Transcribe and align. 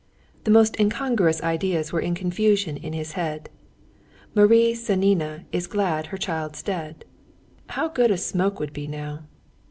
The 0.45 0.49
most 0.49 0.79
incongruous 0.79 1.43
ideas 1.43 1.93
were 1.93 1.99
in 1.99 2.15
confusion 2.15 2.75
in 2.75 2.93
his 2.93 3.11
head. 3.11 3.51
"Marie 4.33 4.73
Sanina 4.73 5.43
is 5.51 5.67
glad 5.67 6.07
her 6.07 6.17
child's 6.17 6.63
dead.... 6.63 7.05
How 7.69 7.87
good 7.87 8.09
a 8.09 8.17
smoke 8.17 8.59
would 8.59 8.73
be 8.73 8.87
now!... 8.87 9.25